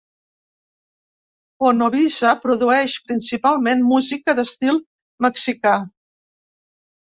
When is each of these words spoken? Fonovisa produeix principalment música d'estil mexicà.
Fonovisa 1.63 2.31
produeix 2.47 2.97
principalment 3.11 3.85
música 3.93 4.37
d'estil 4.41 4.83
mexicà. 5.29 5.79